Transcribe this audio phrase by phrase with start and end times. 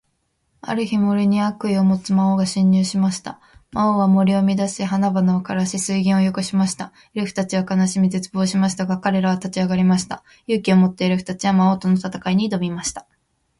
[0.61, 3.39] ある日、森に悪意を持つ魔王が侵入しました。
[3.71, 6.91] 魔王は森を乱し、花々を枯らし、水源を汚しました。
[7.13, 10.23] エルフたちは悲しみ、絶望しましたが、彼らは立ち上がりました。
[10.47, 13.05] 勇気を持って、エルフたちは魔王との戦いに挑みました。